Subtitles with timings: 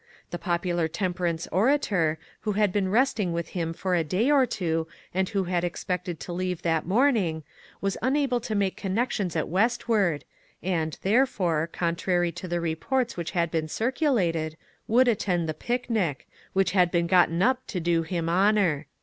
[0.31, 4.87] The popular temperance orator, who had been resting with him for a day or two,
[5.13, 7.43] and who had expected to leave that morning,
[7.81, 10.25] was unable to make connections Westward,
[10.63, 16.71] and, therefore, contrary to the reports which had been circulated, would attend the picnic, which
[16.71, 18.87] had been gotten up to do him honor.